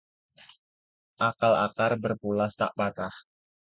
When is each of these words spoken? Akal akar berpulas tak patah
Akal 1.29 1.53
akar 1.65 1.91
berpulas 2.03 2.53
tak 2.59 2.71
patah 2.77 3.13